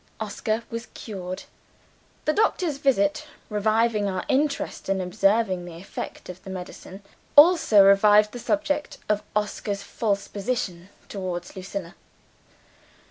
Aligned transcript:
Oscar 0.19 0.63
was 0.71 0.87
cured. 0.95 1.43
The 2.25 2.33
doctor's 2.33 2.79
visit 2.79 3.27
reviving 3.51 4.07
our 4.07 4.25
interest 4.27 4.89
in 4.89 4.99
observing 4.99 5.63
the 5.65 5.75
effect 5.75 6.27
of 6.27 6.43
the 6.43 6.49
medicine 6.49 7.03
also 7.35 7.83
revived 7.85 8.31
the 8.31 8.39
subject 8.39 8.97
of 9.07 9.21
Oscar's 9.35 9.83
false 9.83 10.27
position 10.27 10.89
towards 11.07 11.55
Lucilla. 11.55 11.93